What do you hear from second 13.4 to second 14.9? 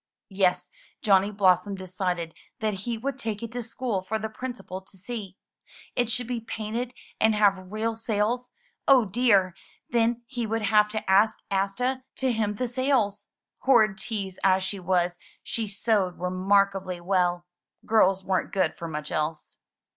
Horrid tease as she